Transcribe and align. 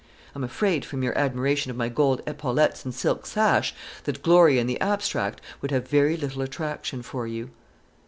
I'm 0.33 0.43
afraid, 0.43 0.83
from 0.83 1.03
your 1.03 1.15
admiration 1.15 1.69
of 1.69 1.77
my 1.77 1.87
gold 1.87 2.23
epaulettes 2.25 2.83
and 2.83 2.91
silk 2.91 3.27
sash, 3.27 3.75
that 4.05 4.23
glory 4.23 4.57
in 4.57 4.65
the 4.65 4.81
abstract 4.81 5.41
would 5.61 5.69
have 5.69 5.87
very 5.87 6.17
little 6.17 6.41
attraction 6.41 7.03
for 7.03 7.27
you." 7.27 7.51